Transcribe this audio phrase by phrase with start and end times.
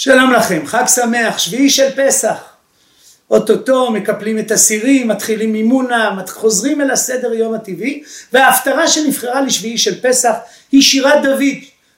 [0.00, 2.36] שלום לכם, חג שמח, שביעי של פסח.
[3.30, 10.00] אוטוטו מקפלים את הסירים, מתחילים מימונה, חוזרים אל הסדר יום הטבעי, וההפטרה שנבחרה לשביעי של
[10.00, 10.32] פסח
[10.72, 11.42] היא שירת דוד,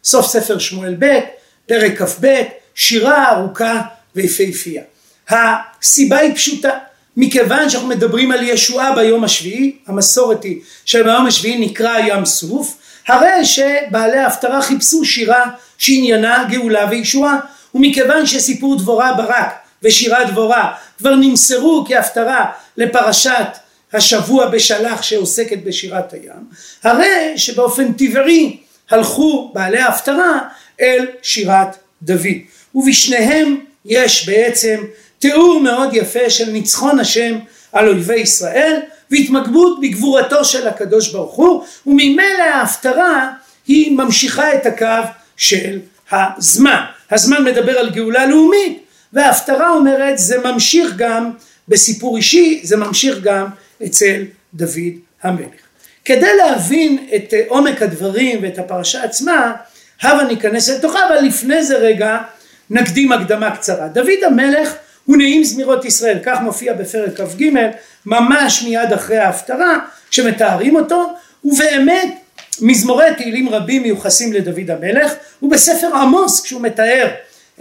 [0.04, 1.18] סוף ספר שמואל ב',
[1.66, 2.42] פרק כ"ב,
[2.74, 3.82] שירה ארוכה
[4.16, 4.82] ויפהפייה.
[5.28, 6.78] הסיבה היא פשוטה,
[7.16, 12.76] מכיוון שאנחנו מדברים על ישועה ביום השביעי, המסורת היא שביום השביעי נקרא ים סוף,
[13.08, 15.44] הרי שבעלי ההפטרה חיפשו שירה
[15.78, 17.38] שעניינה גאולה וישועה,
[17.74, 22.46] ומכיוון שסיפור דבורה ברק ושירת דבורה כבר נמסרו כהפטרה
[22.76, 23.46] לפרשת
[23.92, 26.44] השבוע בשלח שעוסקת בשירת הים,
[26.82, 28.56] הרי שבאופן טבעי
[28.90, 30.38] הלכו בעלי ההפטרה
[30.80, 32.36] אל שירת דוד,
[32.74, 34.84] ובשניהם יש בעצם
[35.18, 37.38] תיאור מאוד יפה של ניצחון השם
[37.72, 38.80] על אויבי ישראל
[39.10, 43.30] והתמקדות בגבורתו של הקדוש ברוך הוא וממילא ההפטרה
[43.66, 45.78] היא ממשיכה את הקו של
[46.12, 46.82] הזמן.
[47.10, 51.30] הזמן מדבר על גאולה לאומית וההפטרה אומרת זה ממשיך גם
[51.68, 53.46] בסיפור אישי, זה ממשיך גם
[53.84, 54.22] אצל
[54.54, 55.60] דוד המלך.
[56.04, 59.52] כדי להבין את עומק הדברים ואת הפרשה עצמה,
[60.02, 62.18] הבה ניכנס לתוכה, אבל לפני זה רגע
[62.70, 63.88] נקדים הקדמה קצרה.
[63.88, 64.74] דוד המלך
[65.04, 67.44] הוא נעים זמירות ישראל, כך מופיע בפרק כ"ג,
[68.06, 69.78] ממש מיד אחרי ההפטרה,
[70.10, 71.14] כשמתארים אותו,
[71.44, 72.14] ובאמת
[72.62, 77.08] מזמורי תהילים רבים מיוחסים לדוד המלך, ובספר עמוס כשהוא מתאר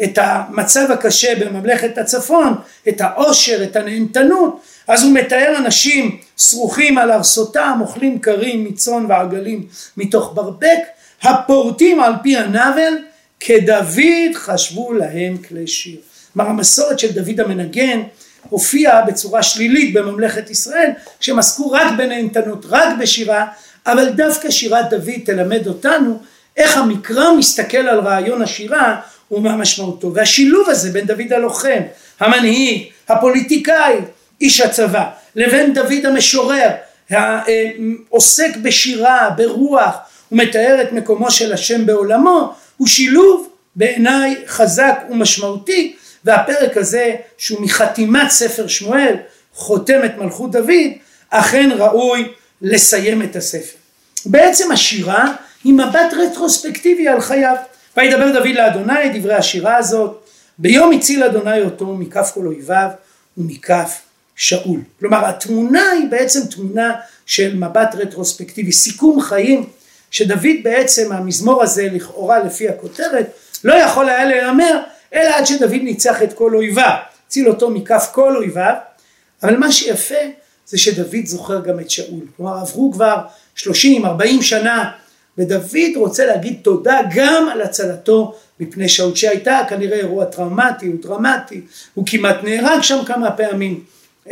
[0.04, 2.54] את המצב הקשה בממלכת הצפון,
[2.90, 9.68] את העושר, את הנהנתנות, אז הוא מתאר אנשים שרוכים על ארסותם, אוכלים קרים מצאן ועגלים
[9.98, 10.80] מתוך ברבק,
[11.22, 12.94] הפורטים על פי הנבל,
[13.40, 15.98] כדוד חשבו להם כלי שיר.
[16.34, 18.02] כלומר המסורת של דוד המנגן
[18.50, 23.46] הופיעה בצורה שלילית בממלכת ישראל, שהם עסקו רק בנהנתנות, רק בשירה,
[23.86, 26.20] אבל דווקא שירת דוד תלמד אותנו
[26.58, 30.14] איך המקרא מסתכל על רעיון השירה ומה משמעותו.
[30.14, 31.82] והשילוב הזה בין דוד הלוחם,
[32.20, 33.96] המנהיג, הפוליטיקאי,
[34.42, 36.70] איש הצבא, לבין דוד המשורר,
[37.10, 39.96] העוסק בשירה, ברוח,
[40.32, 48.30] ומתאר את מקומו של השם בעולמו, הוא שילוב בעיניי חזק ומשמעותי, והפרק הזה שהוא מחתימת
[48.30, 49.16] ספר שמואל,
[49.54, 50.92] חותם את מלכות דוד,
[51.30, 52.32] אכן ראוי
[52.62, 53.78] לסיים את הספר.
[54.26, 55.34] בעצם השירה
[55.64, 57.56] היא מבט רטרוספקטיבי על חייו.
[57.98, 60.26] וידבר דוד לאדוני דברי השירה הזאת,
[60.58, 62.90] ביום הציל אדוני אותו מכף כל אויביו
[63.38, 64.02] ומכף
[64.36, 64.80] שאול.
[65.00, 69.66] כלומר התמונה היא בעצם תמונה של מבט רטרוספקטיבי, סיכום חיים
[70.12, 73.32] שדוד בעצם המזמור הזה לכאורה לפי הכותרת
[73.64, 74.82] לא יכול היה להיאמר
[75.14, 76.96] אלא עד שדוד ניצח את כל אויביו,
[77.28, 78.74] הציל אותו מכף כל אויביו,
[79.44, 80.16] אבל מה שיפה
[80.70, 83.18] זה שדוד זוכר גם את שאול, כלומר עברו כבר
[83.58, 83.64] 30-40
[84.42, 84.92] שנה
[85.38, 91.62] ודוד רוצה להגיד תודה גם על הצלתו מפני שאול שהייתה כנראה אירוע טראומטי, הוא דרמטי,
[91.94, 93.84] הוא כמעט נהרג שם כמה פעמים,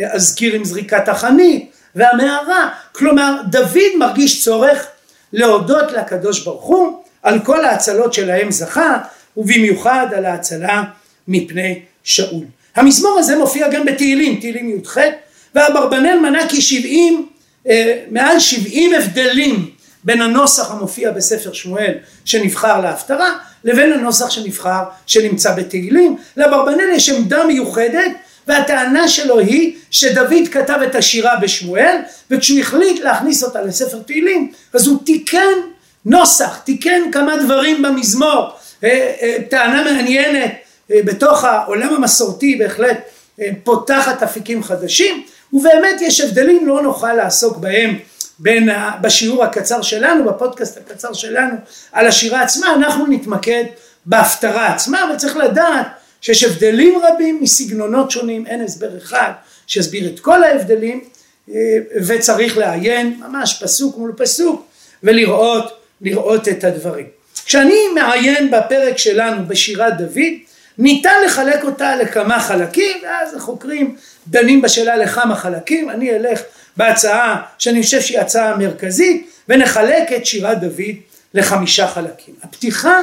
[0.04, 4.88] אזכיר עם זריקת החנית והמערה, כלומר דוד מרגיש צורך
[5.34, 8.98] להודות לקדוש ברוך הוא על כל ההצלות שלהם זכה
[9.38, 10.84] ובמיוחד על ההצלה
[11.28, 12.46] מפני שאול.
[12.76, 14.98] המזמור הזה מופיע גם בתהילים, תהילים י"ח
[15.58, 17.28] ואברבנאל מנה כי שבעים,
[17.70, 19.70] אה, מעל שבעים הבדלים
[20.04, 21.94] בין הנוסח המופיע בספר שמואל
[22.26, 26.18] שנבחר להפטרה לבין הנוסח שנבחר שנמצא בתהילים.
[26.38, 28.12] לאברבנאל יש עמדה מיוחדת
[28.48, 31.98] והטענה שלו היא שדוד כתב את השירה בשמואל
[32.32, 35.58] וכשהוא החליט להכניס אותה לספר תהילים אז הוא תיקן
[36.06, 38.50] נוסח, תיקן כמה דברים במזמור,
[38.84, 40.52] אה, אה, טענה מעניינת
[40.90, 42.98] בתוך העולם המסורתי בהחלט
[43.64, 45.24] פותחת אפיקים חדשים
[45.54, 47.98] ובאמת יש הבדלים לא נוכל לעסוק בהם
[48.40, 48.70] בין
[49.02, 51.56] בשיעור הקצר שלנו בפודקאסט הקצר שלנו
[51.92, 53.64] על השירה עצמה אנחנו נתמקד
[54.06, 55.88] בהפטרה עצמה אבל צריך לדעת
[56.22, 59.32] שיש הבדלים רבים מסגנונות שונים אין הסבר אחד
[59.68, 61.04] שיסביר את כל ההבדלים
[62.08, 64.66] וצריך לעיין ממש פסוק מול פסוק
[65.04, 67.06] ולראות לראות את הדברים.
[67.46, 70.34] כשאני מעיין בפרק שלנו בשירת דוד
[70.78, 73.96] ניתן לחלק אותה לכמה חלקים ואז החוקרים
[74.28, 75.90] דנים בשאלה לכמה חלקים.
[75.90, 76.42] אני אלך
[76.78, 80.96] בהצעה שאני חושב שהיא הצעה מרכזית ונחלק את שירת דוד
[81.34, 82.36] לחמישה חלקים.
[82.44, 83.02] הפתיחה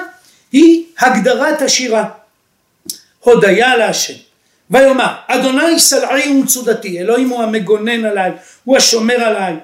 [0.52, 2.08] היא הגדרת השירה.
[3.20, 4.14] הודיה להשם.
[4.70, 8.30] ויאמר אדוני סלעי ומצודתי אלוהים הוא המגונן עליי
[8.64, 9.54] הוא השומר עליי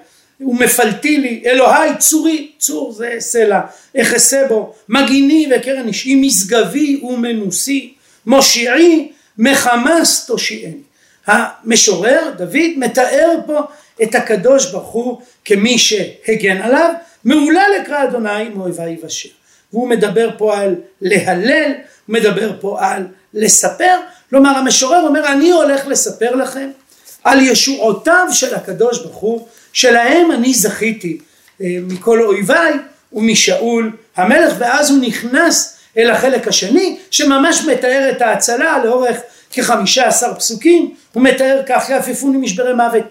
[0.40, 3.60] ומפלטי לי אלוהי צורי צור זה סלע
[4.00, 7.94] אחסה בו מגיני וקרן אישי משגבי ומנוסי
[8.26, 10.80] מושיעי מחמס תושיעני.
[11.26, 13.60] המשורר דוד מתאר פה
[14.02, 16.94] את הקדוש ברוך הוא כמי שהגן עליו
[17.24, 19.28] מעולה לקרא אדוני מאויבי יבשר
[19.72, 21.72] והוא מדבר פה על להלל
[22.08, 23.96] מדבר פה על לספר,
[24.30, 26.70] כלומר המשורר אומר אני הולך לספר לכם
[27.24, 31.18] על ישועותיו של הקדוש ברוך הוא, שלהם אני זכיתי
[31.60, 32.72] אה, מכל אויביי
[33.12, 39.16] ומשאול המלך, ואז הוא נכנס אל החלק השני שממש מתאר את ההצלה לאורך
[39.52, 43.04] כחמישה עשר פסוקים, הוא מתאר כך יעפפוני משברי מוות,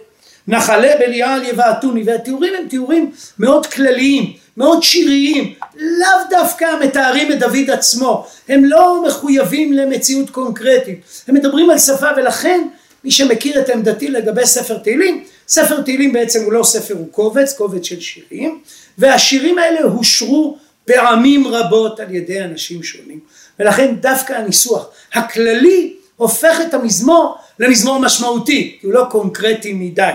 [0.47, 7.69] נחלה בליעל יבעטוני, והתיאורים הם תיאורים מאוד כלליים, מאוד שיריים, לאו דווקא מתארים את דוד
[7.69, 12.67] עצמו, הם לא מחויבים למציאות קונקרטית, הם מדברים על שפה ולכן
[13.03, 17.53] מי שמכיר את עמדתי לגבי ספר תהילים, ספר תהילים בעצם הוא לא ספר, הוא קובץ,
[17.53, 18.59] קובץ של שירים,
[18.97, 20.57] והשירים האלה הושרו
[20.93, 23.19] פעמים רבות על ידי אנשים שונים,
[23.59, 30.11] ולכן דווקא הניסוח הכללי הופך את המזמור למזמור משמעותי, כי הוא לא קונקרטי מדי.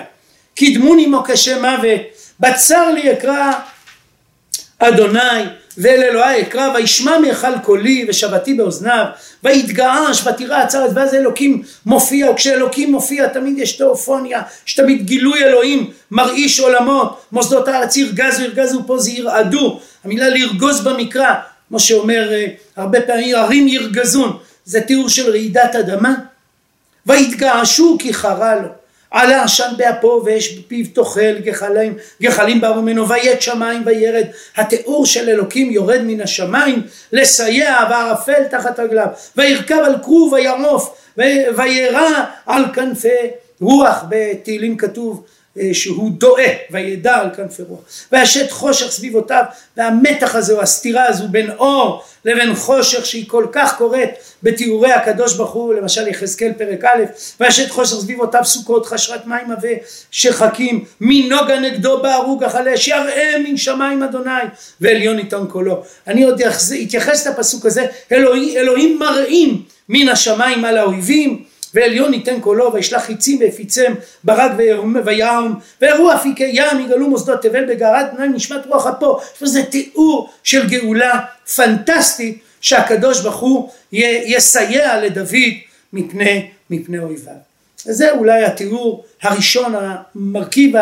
[0.55, 2.01] קידמוני מוקשי מוות,
[2.41, 3.53] בצר לי אקרא
[4.79, 5.45] אדוני
[5.79, 9.05] ואל אלוהי אקרא וישמע מהיכל קולי ושבתי באוזניו
[9.45, 15.91] ויתגעש ותירץ הארץ ואז אלוקים מופיע וכשאלוקים מופיע תמיד יש תיאופוניה יש תמיד גילוי אלוהים
[16.11, 19.81] מרעיש עולמות מוסדות הארץ ירגזו ירגזו פה זה ירעדו.
[20.05, 21.35] המילה לרגוז במקרא
[21.69, 22.47] כמו שאומר אה,
[22.77, 26.15] הרבה פעמים ערים ירגזון זה תיאור של רעידת אדמה.
[27.07, 28.69] ויתגעשו כי חרה לו
[29.15, 34.27] עלה עשן באפו ואש בפיו תאכל גחלים, גחלים באו ממנו ויית שמיים וירד.
[34.57, 36.83] התיאור של אלוקים יורד מן השמיים
[37.13, 39.07] לסייע וערפל תחת רגליו
[39.37, 40.97] וירכב על כרוב ויעוף
[41.57, 43.09] וירא על כנפי
[43.61, 44.05] רוח.
[44.09, 45.25] בתהילים כתוב
[45.73, 47.81] שהוא דועה וידע על כנפי רוח.
[48.13, 49.45] והשת חושך סביבותיו
[49.77, 54.11] והמתח הזה או הסתירה הזו בין אור לבין חושך שהיא כל כך קורית
[54.43, 57.05] בתיאורי הקדוש ברוך הוא למשל יחזקאל פרק א'
[57.41, 59.69] והשת חושך סביבותיו סוכות חשרת מים עבה
[60.11, 64.31] שחקים מנוגה נגדו בערוג החלש יראה מן שמיים אדוני
[64.81, 65.83] ועליון עיתון קולו.
[66.07, 66.43] אני עוד
[66.83, 73.41] אתייחס לפסוק הזה אלוהים, אלוהים מראים מן השמיים על האויבים ועליון ייתן קולו וישלח חיצים
[73.41, 73.95] ויפיצם
[74.25, 74.53] ברק
[75.05, 80.69] ויעם ויראו אפיקי ים יגלו מוסדות תבל בגערת פנאי נשמת רוח אפו זה תיאור של
[80.69, 81.21] גאולה
[81.57, 85.55] פנטסטית שהקדוש ברוך הוא יסייע לדוד
[85.93, 87.35] מפני, מפני אויביו.
[87.85, 90.75] זה אולי התיאור הראשון המרכיב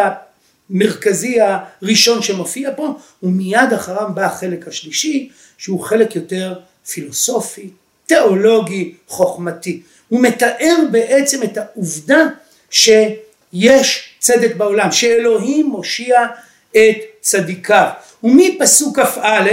[0.70, 5.28] המרכזי הראשון שמופיע פה ומיד אחריו בא החלק השלישי
[5.58, 6.54] שהוא חלק יותר
[6.86, 7.70] פילוסופי
[8.06, 12.26] תיאולוגי חוכמתי הוא מתאר בעצם את העובדה
[12.70, 16.26] שיש צדק בעולם, שאלוהים מושיע
[16.70, 17.88] את צדיקיו.
[18.22, 19.50] ומפסוק כ"א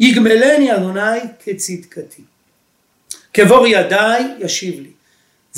[0.00, 2.22] יגמלני אדוני כצדקתי.
[3.34, 4.90] כבור ידיי ישיב לי.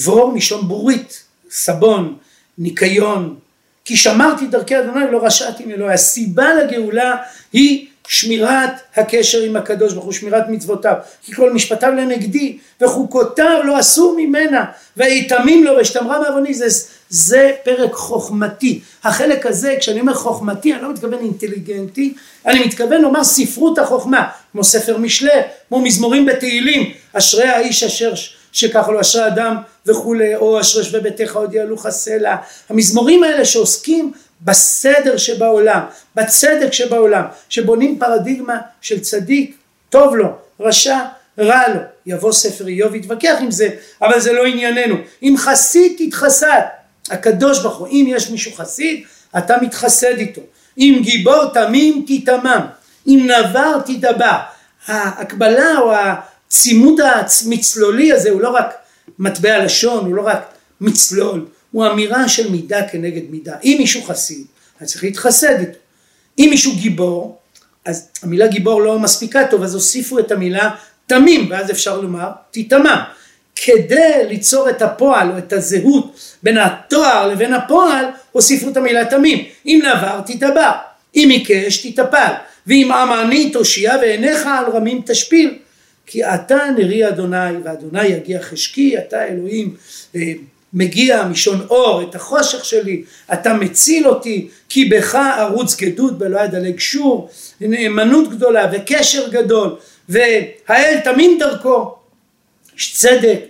[0.04, 2.16] בור משון בורית, סבון,
[2.58, 3.38] ניקיון.
[3.84, 5.94] כי שמרתי דרכי אדוני ולא רשעתי מאלוהי.
[5.94, 7.16] הסיבה לגאולה
[7.52, 13.80] היא שמירת הקשר עם הקדוש ברוך הוא, שמירת מצוותיו, כי כל משפטיו לנגדי וחוקותיו לא
[13.80, 14.64] אסור ממנה
[14.96, 16.66] ויתמים לו ושתמרה מעווני זה,
[17.08, 18.80] זה פרק חוכמתי.
[19.04, 22.14] החלק הזה כשאני אומר חוכמתי אני לא מתכוון אינטליגנטי,
[22.46, 25.30] אני מתכוון לומר ספרות החוכמה, כמו ספר משלי,
[25.68, 28.12] כמו מזמורים בתהילים, אשרי האיש אשר
[28.52, 29.56] שככה לו אשרי אדם
[29.86, 32.36] וכולי, או אשרי שווה ביתך עוד יעלוך סלע,
[32.68, 34.12] המזמורים האלה שעוסקים
[34.42, 35.80] בסדר שבעולם,
[36.14, 39.56] בצדק שבעולם, שבונים פרדיגמה של צדיק,
[39.90, 40.28] טוב לו,
[40.60, 40.98] רשע,
[41.38, 41.80] רע לו.
[42.06, 43.68] יבוא ספר איוב יתווכח עם זה,
[44.02, 44.96] אבל זה לא ענייננו.
[45.22, 46.60] אם חסיד תתחסד,
[47.10, 49.04] הקדוש ברוך הוא, אם יש מישהו חסיד,
[49.38, 50.40] אתה מתחסד איתו.
[50.78, 52.66] אם גיבור תמים תיתמם,
[53.06, 54.36] אם נבר תדבר.
[54.86, 58.74] ההקבלה או הצימוד המצלולי הזה הוא לא רק
[59.18, 63.54] מטבע לשון, הוא לא רק מצלול, הוא אמירה של מידה כנגד מידה.
[63.64, 64.44] אם מישהו חסיד,
[64.80, 65.78] אז צריך להתחסד איתו.
[66.38, 67.38] אם מישהו גיבור,
[67.84, 70.70] אז המילה גיבור לא מספיקה טוב, אז הוסיפו את המילה
[71.06, 73.02] תמים, ואז אפשר לומר תיטמע.
[73.56, 79.44] כדי ליצור את הפועל או את הזהות בין התואר לבין הפועל, הוסיפו את המילה תמים.
[79.66, 80.72] אם נבר תתבר,
[81.16, 82.32] אם עיקש תתאפל,
[82.66, 85.58] ואם עמני תושיע ועיניך על רמים תשפיל.
[86.06, 89.74] כי אתה נרי אדוני, ואדוני יגיע חשקי, אתה אלוהים
[90.16, 90.32] אה,
[90.76, 93.02] מגיע משון אור את החושך שלי,
[93.32, 97.28] אתה מציל אותי, כי בך ערוץ גדוד ולא ידלג שור,
[97.60, 99.76] נאמנות גדולה וקשר גדול,
[100.08, 101.94] והאל תמים דרכו,
[102.76, 103.40] יש צדק,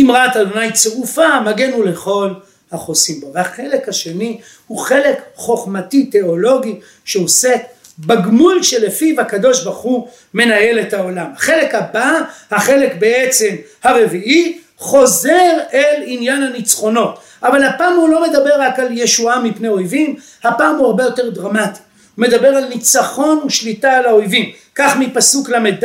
[0.00, 2.30] אמרת אדוני צירופה, מגנו לכל
[2.72, 3.30] החוסים בו.
[3.34, 6.74] והחלק השני הוא חלק חוכמתי תיאולוגי
[7.04, 7.62] שעוסק
[7.98, 11.26] בגמול שלפיו הקדוש ברוך הוא מנהל את העולם.
[11.36, 12.12] החלק הבא,
[12.50, 17.18] החלק בעצם הרביעי, חוזר אל עניין הניצחונות.
[17.42, 21.80] אבל הפעם הוא לא מדבר רק על ישועה מפני אויבים, הפעם הוא הרבה יותר דרמטי.
[22.16, 24.52] הוא מדבר על ניצחון ושליטה על האויבים.
[24.74, 25.84] כך מפסוק ל"ד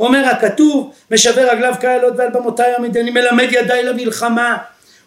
[0.00, 4.56] אומר הכתוב משבר רגליו כאלות ועל במותיי עמידני מלמד ידיי למלחמה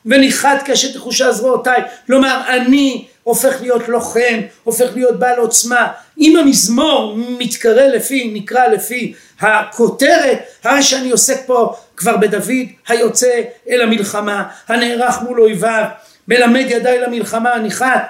[0.05, 5.87] וניחת קשת תחושה זרועותיי כלומר אני הופך להיות לוחם הופך להיות בעל עוצמה
[6.19, 12.43] אם המזמור מתקרא לפי נקרא לפי הכותרת הרי שאני עוסק פה כבר בדוד
[12.87, 15.85] היוצא אל המלחמה הנערך מול אויביו
[16.27, 18.09] מלמד ידיי למלחמה הניחת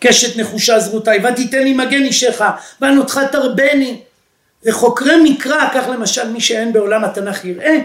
[0.00, 2.42] קשת נחושה זרותיי ותיתן לי מגן אישך
[2.80, 4.00] וענותך תרבני.
[4.64, 7.78] וחוקרי מקרא כך למשל מי שאין בעולם התנ"ך יראה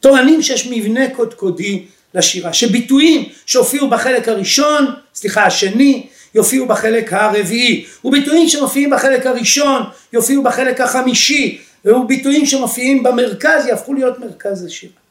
[0.00, 1.82] טוענים שיש מבנה קודקודי
[2.14, 9.82] לשירה שביטויים שהופיעו בחלק הראשון סליחה השני יופיעו בחלק הרביעי וביטויים שמופיעים בחלק הראשון
[10.12, 15.02] יופיעו בחלק החמישי וביטויים שמופיעים במרכז יהפכו להיות מרכז השירה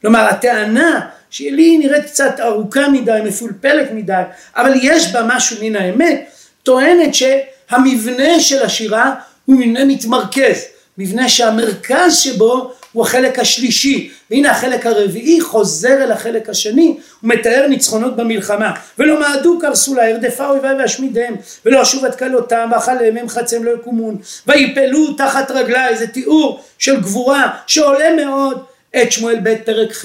[0.00, 4.22] כלומר הטענה שלי נראית קצת ארוכה מדי, מפולפלת מדי,
[4.56, 6.30] אבל יש בה משהו מן האמת,
[6.62, 9.14] טוענת שהמבנה של השירה
[9.44, 10.64] הוא מבנה מתמרכז,
[10.98, 17.66] מבנה שהמרכז שבו הוא החלק השלישי, והנה החלק הרביעי חוזר אל החלק השני, הוא מתאר
[17.68, 21.34] ניצחונות במלחמה, ולא מעדו קרסו לה, הרדפה אויבי ואשמידיהם,
[21.66, 27.00] ולא אשוב עד כלותם, ואכלם הם חצם לא יקומון, ויפלו תחת רגלי, זה תיאור של
[27.00, 28.64] גבורה שעולה מאוד.
[29.02, 30.04] את שמואל ב' פרק ח',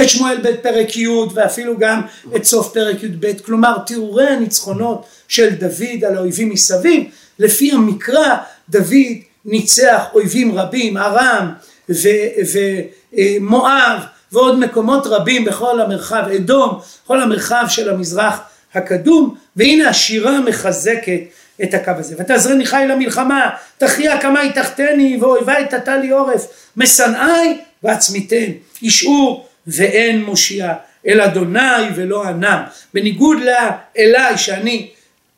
[0.00, 2.00] את שמואל ב' פרק י' ואפילו גם
[2.36, 7.04] את סוף פרק י"ב, כלומר תיאורי הניצחונות של דוד על האויבים מסביב,
[7.38, 8.36] לפי המקרא
[8.68, 11.52] דוד ניצח אויבים רבים, ארם
[11.88, 14.00] ומואב
[14.32, 18.40] ועוד מקומות רבים בכל המרחב, אדום, כל המרחב של המזרח
[18.74, 21.20] הקדום, והנה השירה מחזקת
[21.62, 22.16] את הקו הזה.
[22.18, 28.52] ותעזרני חי למלחמה, תכריע קמי תחתני ואויבי תתה לי עורף, משנאי ועצמיתן,
[28.82, 30.72] ישעו ואין מושיע,
[31.06, 31.60] אל אדוני
[31.94, 32.62] ולא ענם.
[32.94, 34.90] בניגוד לאליי שאני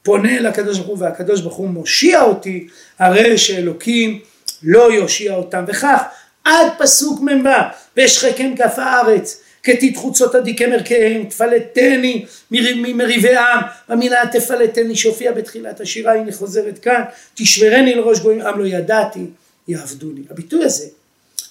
[0.02, 2.66] פונה אל הקדוש ברוך הוא והקדוש ברוך הוא מושיע אותי,
[2.98, 4.20] הרי שאלוקים
[4.62, 5.64] לא יושיע אותם.
[5.68, 6.02] וכך
[6.44, 7.48] עד פסוק מ"ו,
[7.96, 16.14] ואשחקם כף הארץ, כתית חוצות עדי כמרכיהם, תפלטני ממריבי עם, במילה תפלטני שהופיע בתחילת השירה,
[16.14, 17.02] הנה חוזרת כאן,
[17.34, 19.26] תשברני לראש גויים, עם לא ידעתי,
[19.68, 20.20] יעבדוני.
[20.30, 20.84] הביטוי הזה,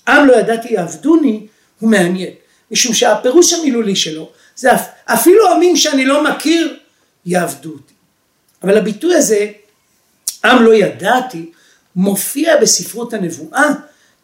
[0.07, 1.47] עם לא ידעתי יעבדוני,
[1.79, 2.33] הוא מעניין.
[2.71, 4.69] משום שהפירוש המילולי שלו זה
[5.05, 6.77] אפילו עמים שאני לא מכיר
[7.25, 7.93] יעבדו אותי.
[8.63, 9.47] אבל הביטוי הזה,
[10.45, 11.51] עם לא ידעתי,
[11.95, 13.69] מופיע בספרות הנבואה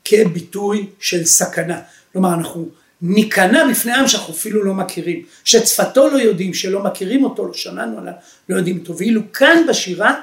[0.05, 1.79] כביטוי של סכנה.
[2.13, 2.69] כלומר אנחנו
[3.01, 7.99] ניכנע בפני עם שאנחנו אפילו לא מכירים, שצפתו לא יודעים, שלא מכירים אותו, לא שמענו
[7.99, 8.13] עליו,
[8.49, 8.97] לא יודעים אותו.
[8.97, 10.21] ואילו כאן בשירה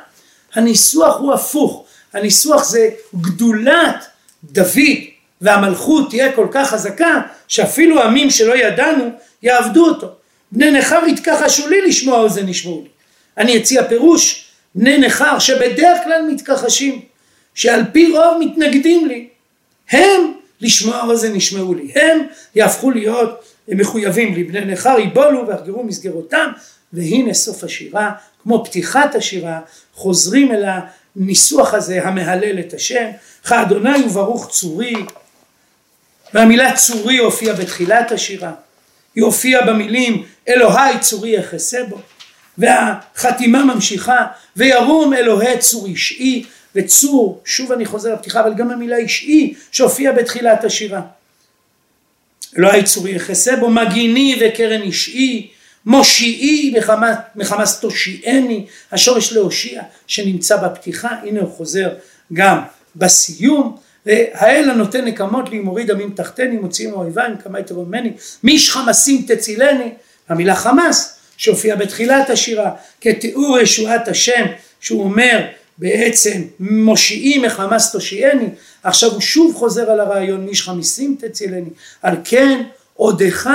[0.54, 4.06] הניסוח הוא הפוך, הניסוח זה גדולת
[4.44, 4.98] דוד
[5.40, 9.10] והמלכות תהיה כל כך חזקה שאפילו עמים שלא ידענו
[9.42, 10.08] יעבדו אותו.
[10.52, 12.88] בני נכר יתכחשו לי לשמוע אוזן ישמעו לי.
[13.38, 17.00] אני אציע פירוש בני נכר שבדרך כלל מתכחשים
[17.54, 19.28] שעל פי רוב מתנגדים לי
[19.92, 21.92] הם לשמוע אוזן ישמעו לי.
[21.94, 26.52] הם יהפכו להיות מחויבים לי בני נכר יבולו ויחגרו מסגרותם
[26.92, 28.10] והנה סוף השירה
[28.42, 29.60] כמו פתיחת השירה
[29.94, 30.64] חוזרים אל
[31.16, 33.10] הניסוח הזה המהלל את השם
[33.44, 34.94] כאדוני וברוך צורי
[36.34, 38.52] והמילה צורי הופיעה בתחילת השירה,
[39.14, 42.00] היא הופיעה במילים אלוהי צורי יחסה בו,
[42.58, 46.44] והחתימה ממשיכה וירום אלוהי צור אישי
[46.76, 51.00] וצור, שוב אני חוזר לפתיחה, אבל גם המילה אישי שהופיעה בתחילת השירה.
[52.58, 55.50] אלוהי צורי יחסה בו, מגיני וקרן אישי,
[55.86, 56.74] מושיעי
[57.36, 61.88] מחמאס תושיעני, השורש להושיע שנמצא בפתיחה, הנה הוא חוזר
[62.32, 62.58] גם
[62.96, 63.76] בסיום,
[64.06, 68.12] והאל הנותן נקמות לי מוריד עמים תחתני מוציאים אויביים כמה יתרו ממני
[68.42, 69.90] מי איש חמסים תצילני
[70.28, 74.46] המילה חמאס שהופיע בתחילת השירה כתיאור ישועת השם
[74.80, 75.46] שהוא אומר
[75.78, 78.48] בעצם מושיעי מחמאס תושיעני
[78.82, 81.70] עכשיו הוא שוב חוזר על הרעיון מי איש חמיסים תצילני?
[82.02, 82.62] על כן
[82.94, 83.50] עודך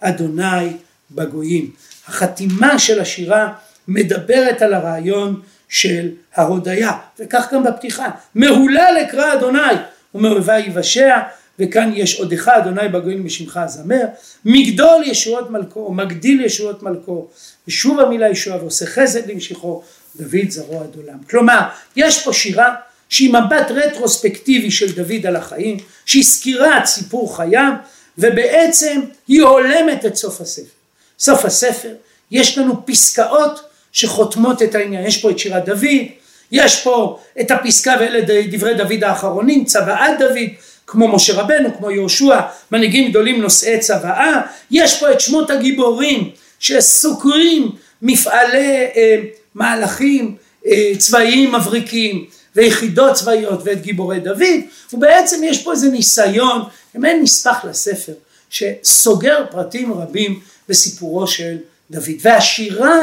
[0.00, 0.72] אדוני
[1.10, 1.70] בגויים.
[2.06, 3.52] החתימה של השירה
[3.88, 9.74] מדברת על הרעיון של ההודיה, וכך גם בפתיחה, מהולל אקרא אדוני
[10.14, 11.20] ומאויבי יבשע,
[11.58, 14.04] וכאן יש עודך אדוני בגויים בשמך הזמר,
[14.44, 17.28] מגדול ישועות מלכו, מגדיל ישועות מלכו,
[17.68, 19.82] ושוב המילה ישועה ועושה חסד למשיכו,
[20.16, 21.18] דוד זרוע עד עולם.
[21.30, 21.60] כלומר,
[21.96, 22.74] יש פה שירה
[23.08, 25.76] שהיא מבט רטרוספקטיבי של דוד על החיים,
[26.06, 27.72] שהיא סקירת סיפור חייו,
[28.18, 30.72] ובעצם היא הולמת את סוף הספר.
[31.18, 31.94] סוף הספר,
[32.30, 33.60] יש לנו פסקאות
[33.92, 36.06] שחותמות את העניין, יש פה את שירת דוד,
[36.52, 40.48] יש פה את הפסקה ואלה דברי דוד האחרונים, צוואת דוד,
[40.86, 42.40] כמו משה רבנו, כמו יהושע,
[42.72, 44.40] מנהיגים גדולים נושאי צוואה,
[44.70, 47.70] יש פה את שמות הגיבורים שסוקרים
[48.02, 49.16] מפעלי אה,
[49.54, 54.60] מהלכים אה, צבאיים מבריקים, ויחידות צבאיות ואת גיבורי דוד,
[54.92, 56.62] ובעצם יש פה איזה ניסיון,
[56.94, 58.12] מעין נספח לספר,
[58.50, 61.56] שסוגר פרטים רבים בסיפורו של
[61.90, 62.10] דוד.
[62.20, 63.00] והשירה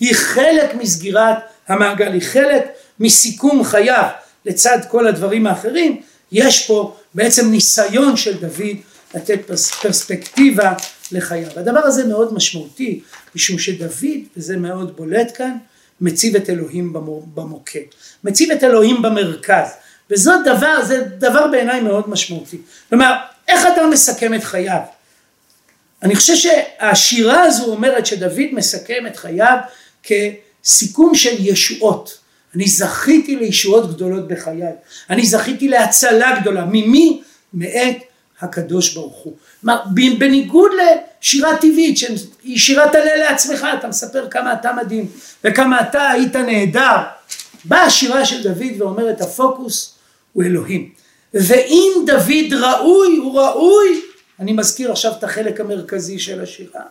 [0.00, 1.36] היא חלק מסגירת
[1.68, 2.64] המעגל, היא חלק
[3.00, 4.08] מסיכום חייו
[4.46, 6.00] לצד כל הדברים האחרים,
[6.32, 8.76] יש פה בעצם ניסיון של דוד
[9.14, 9.40] לתת
[9.82, 10.72] פרספקטיבה
[11.12, 11.48] לחייו.
[11.56, 13.00] הדבר הזה מאוד משמעותי,
[13.34, 15.56] משום שדוד, וזה מאוד בולט כאן,
[16.00, 16.92] מציב את אלוהים
[17.34, 17.80] במוקד,
[18.24, 19.68] מציב את אלוהים במרכז,
[20.10, 22.58] וזאת דבר, זה דבר בעיניי מאוד משמעותי.
[22.88, 23.14] כלומר,
[23.48, 24.80] איך אתה מסכם את חייו?
[26.02, 29.56] אני חושב שהשירה הזו אומרת שדוד מסכם את חייו
[30.02, 32.18] כסיכום של ישועות.
[32.54, 34.62] אני זכיתי לישועות גדולות בחיי,
[35.10, 37.22] אני זכיתי להצלה גדולה, ממי?
[37.54, 37.96] מאת
[38.40, 39.36] הקדוש ברוך הוא.
[40.18, 40.70] בניגוד
[41.20, 45.06] לשירה טבעית שהיא שירת הלל לעצמך, אתה מספר כמה אתה מדהים
[45.44, 46.96] וכמה אתה היית נהדר.
[47.64, 49.94] באה השירה של דוד ואומרת הפוקוס
[50.32, 50.90] הוא אלוהים.
[51.34, 54.00] ואם דוד ראוי, הוא ראוי,
[54.40, 56.82] אני מזכיר עכשיו את החלק המרכזי של השירה,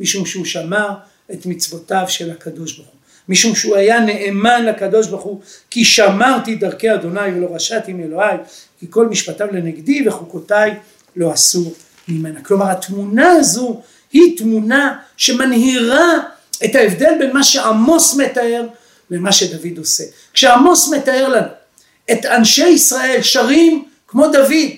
[0.00, 0.88] משום שהוא שמר
[1.32, 2.98] את מצוותיו של הקדוש ברוך הוא.
[3.28, 8.36] משום שהוא היה נאמן לקדוש ברוך הוא כי שמרתי דרכי אדוני ולא רשעתי מאלוהי
[8.80, 10.74] כי כל משפטיו לנגדי וחוקותיי
[11.16, 11.74] לא אסור
[12.08, 12.40] ממנה.
[12.40, 13.80] כלומר התמונה הזו
[14.12, 16.12] היא תמונה שמנהירה
[16.64, 18.66] את ההבדל בין מה שעמוס מתאר
[19.10, 20.04] למה שדוד עושה.
[20.32, 21.48] כשעמוס מתאר לנו
[22.12, 24.70] את אנשי ישראל שרים כמו דוד,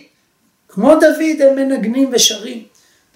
[0.68, 2.62] כמו דוד הם מנגנים ושרים.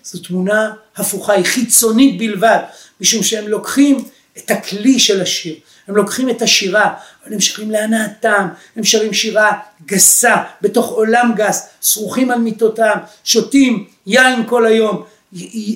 [0.04, 2.58] זו תמונה הפוכה, היא חיצונית בלבד,
[3.00, 4.04] משום שהם לוקחים
[4.38, 5.54] את הכלי של השיר.
[5.88, 6.94] הם לוקחים את השירה,
[7.24, 13.86] אבל הם שרים להנאתם, הם שרים שירה גסה, בתוך עולם גס, שרוכים על מיטותם, שותים
[14.06, 15.02] יין כל היום,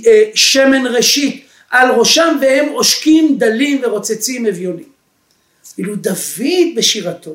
[0.07, 4.89] אה, שמן ראשית על ראשם והם עושקים דלים ורוצצים אביונים.
[5.79, 7.35] אילו דוד בשירתו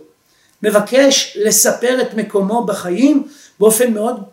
[0.64, 3.28] מבקש לספר את מקומו בחיים
[3.60, 4.24] באופן מאוד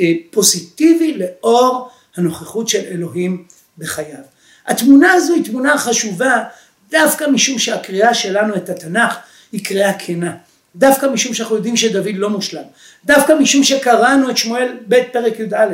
[0.00, 3.44] אה, פוזיטיבי לאור הנוכחות של אלוהים
[3.78, 4.33] בחייו.
[4.66, 6.44] התמונה הזו היא תמונה חשובה
[6.90, 9.14] דווקא משום שהקריאה שלנו את התנ"ך
[9.52, 10.34] היא קריאה כנה.
[10.76, 12.62] דווקא משום שאנחנו יודעים שדוד לא מושלם.
[13.04, 15.66] דווקא משום שקראנו את שמואל ב' פרק י"א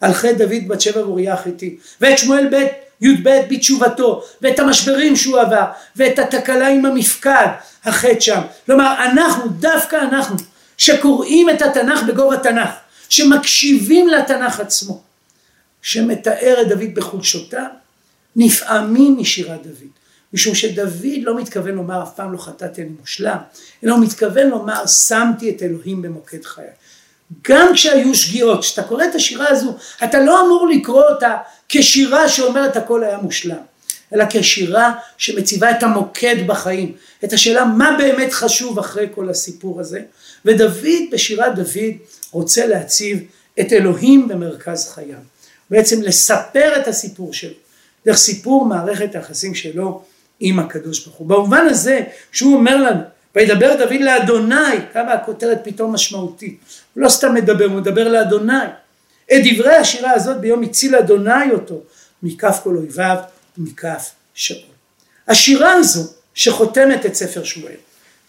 [0.00, 2.66] על חטא דוד בת שבע ואוריה החיתי ואת שמואל ב'
[3.00, 5.64] י"ב בתשובתו ואת המשברים שהוא עבר
[5.96, 7.46] ואת התקלה עם המפקד
[7.84, 8.40] החטא שם.
[8.66, 10.36] כלומר אנחנו דווקא אנחנו
[10.78, 12.70] שקוראים את התנ"ך בגובה תנ"ך
[13.08, 15.02] שמקשיבים לתנ"ך עצמו
[15.82, 17.83] שמתאר את דוד בחולשותיו
[18.36, 19.88] נפעמים משירת דוד,
[20.32, 23.36] משום שדוד לא מתכוון לומר אף פעם לא חטאתי אני מושלם,
[23.84, 26.64] אלא הוא מתכוון לומר שמתי את אלוהים במוקד חיי.
[27.48, 31.36] גם כשהיו שגיאות, כשאתה קורא את השירה הזו, אתה לא אמור לקרוא אותה
[31.68, 33.62] כשירה שאומרת הכל היה מושלם,
[34.14, 36.92] אלא כשירה שמציבה את המוקד בחיים,
[37.24, 40.00] את השאלה מה באמת חשוב אחרי כל הסיפור הזה,
[40.44, 41.94] ודוד בשירת דוד
[42.32, 43.18] רוצה להציב
[43.60, 45.18] את אלוהים במרכז חייו,
[45.70, 47.63] בעצם לספר את הסיפור שלו,
[48.06, 50.02] דרך סיפור מערכת היחסים שלו
[50.40, 51.26] עם הקדוש ברוך הוא.
[51.26, 52.00] במובן הזה,
[52.32, 53.00] כשהוא אומר לנו,
[53.34, 56.58] וידבר דוד לאדוני, כמה הכותרת פתאום משמעותית.
[56.94, 58.64] הוא לא סתם מדבר, הוא מדבר לאדוני.
[59.32, 61.80] את דברי השירה הזאת ביום הציל אדוני אותו
[62.22, 63.16] מכף כל אויביו
[63.58, 64.60] ומכף שאול.
[65.28, 67.74] השירה הזו שחותמת את ספר שמואל,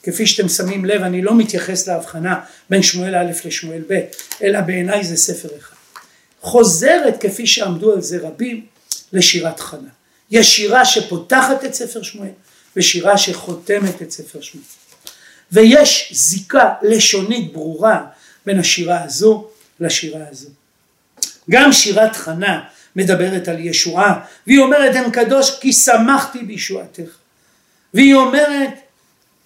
[0.04, 4.00] כפי שאתם שמים לב, אני לא מתייחס להבחנה בין שמואל א' לשמואל ב',
[4.44, 5.76] אלא בעיניי זה ספר אחד.
[6.42, 8.66] חוזרת כפי שעמדו על זה רבים
[9.14, 9.90] לשירת חנה.
[10.32, 12.30] יש שירה שפותחת את ספר שמואל
[12.76, 14.66] ושירה שחותמת את ספר שמואל.
[15.52, 18.06] ויש זיקה לשונית ברורה
[18.46, 19.48] בין השירה הזו
[19.80, 20.50] לשירה הזו.
[21.50, 22.64] גם שירת חנה
[22.96, 27.10] מדברת על ישועה והיא אומרת אם קדוש כי שמחתי בישועתך
[27.94, 28.70] והיא אומרת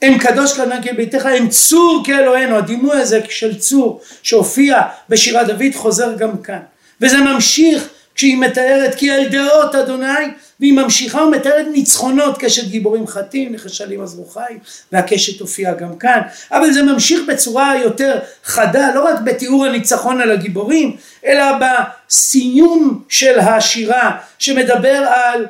[0.04, 6.16] אם קדוש קנה כביתך אם צור כאלוהינו הדימוי הזה של צור שהופיע בשירת דוד חוזר
[6.18, 6.60] גם כאן
[7.02, 7.90] וזה ממשיך
[8.20, 10.26] כשהיא מתארת כי על דעות אדוני
[10.60, 14.54] והיא ממשיכה ומתארת ניצחונות קשת גיבורים חטאים נחשלים עזרו חי
[14.92, 16.22] והקשת הופיעה גם כאן.
[16.52, 23.40] אבל זה ממשיך בצורה יותר חדה לא רק בתיאור הניצחון על הגיבורים אלא בסיום של
[23.40, 25.46] השירה שמדבר על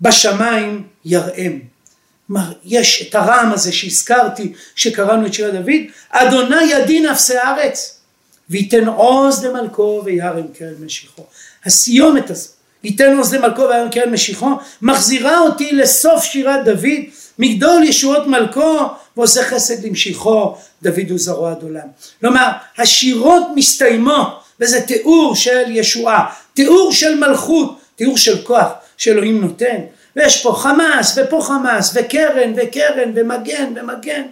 [0.00, 1.58] בשמיים יראם
[2.64, 8.00] יש את הרעם הזה שהזכרתי שקראנו את שירת דוד אדוני ידין אפסי הארץ
[8.50, 11.22] וייתן עוז למלכו וירם קרן משיחו
[11.64, 12.48] הסיומת הזו,
[12.84, 14.50] ייתן עוז למלכו והיום קרן משיחו,
[14.82, 17.00] מחזירה אותי לסוף שירת דוד,
[17.38, 18.78] מגדול ישועות מלכו
[19.16, 21.86] ועושה חסד למשיחו, דוד הוא זרוע עד עולם.
[22.20, 29.76] כלומר, השירות מסתיימות, וזה תיאור של ישועה, תיאור של מלכות, תיאור של כוח שאלוהים נותן,
[30.16, 34.22] ויש פה חמאס ופה חמאס וקרן וקרן ומגן ומגן,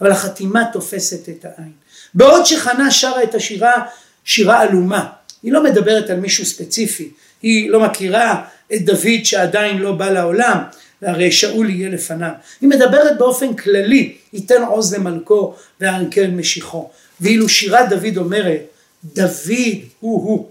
[0.00, 1.72] אבל החתימה תופסת את העין.
[2.14, 3.82] בעוד שחנה שרה את השירה,
[4.24, 5.06] שירה עלומה,
[5.46, 7.10] היא לא מדברת על מישהו ספציפי,
[7.42, 8.42] היא לא מכירה
[8.74, 10.58] את דוד שעדיין לא בא לעולם,
[11.02, 12.30] והרי שאול יהיה לפניו.
[12.60, 16.88] היא מדברת באופן כללי, ייתן עוז למלכו והענקל משיחו.
[17.20, 18.60] ואילו שירת דוד אומרת,
[19.04, 20.48] דוד הוא הוא.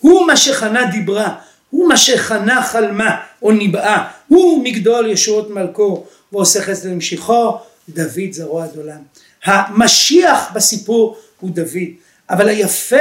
[0.00, 1.34] הוא מה שחנה דיברה,
[1.70, 8.64] הוא מה שחנה חלמה או ניבאה, הוא מגדול ישועות מלכו ועושה חסד למשיחו, דוד זרוע
[8.64, 9.00] עד עולם.
[9.44, 11.88] המשיח בסיפור הוא דוד,
[12.30, 12.96] אבל היפה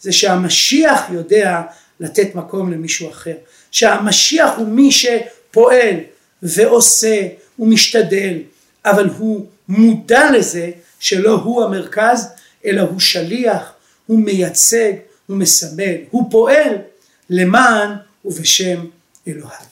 [0.00, 1.62] זה שהמשיח יודע
[2.00, 3.34] לתת מקום למישהו אחר,
[3.70, 5.96] שהמשיח הוא מי שפועל
[6.42, 8.38] ועושה ומשתדל,
[8.84, 12.28] אבל הוא מודע לזה שלא הוא המרכז,
[12.64, 13.72] אלא הוא שליח,
[14.06, 14.92] הוא מייצג,
[15.26, 16.74] הוא מסמל, הוא פועל
[17.30, 17.90] למען
[18.24, 18.84] ובשם
[19.28, 19.69] אלוהיו.